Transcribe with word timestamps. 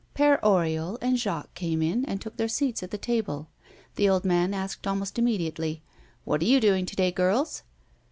Père 0.15 0.39
Oriol 0.41 0.97
and 0.99 1.19
Jacques 1.19 1.53
came 1.53 1.79
in, 1.83 2.03
and 2.05 2.19
took 2.19 2.35
their 2.37 2.47
seats 2.47 2.81
at 2.81 2.89
the 2.89 2.97
table. 2.97 3.49
The 3.97 4.09
old 4.09 4.25
man 4.25 4.51
asked 4.51 4.87
almost 4.87 5.19
immediately: 5.19 5.83
"What 6.25 6.41
are 6.41 6.45
you 6.45 6.59
doing 6.59 6.87
to 6.87 6.95
day, 6.95 7.11
girls?" 7.11 7.61